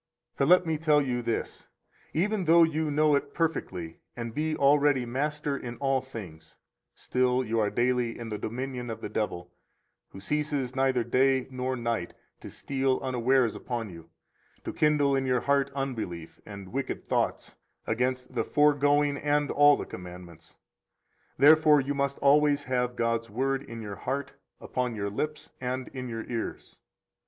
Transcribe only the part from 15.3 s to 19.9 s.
heart unbelief and wicked thoughts against the foregoing and all the